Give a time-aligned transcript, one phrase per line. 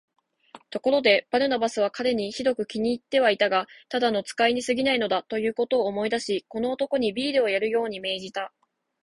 [0.71, 8.51] ところで、バルナバスは彼にひどく気に入ってはいたが、ただの使いにすぎないのだ、ということを思い出し、この男にビールをやるように命じた。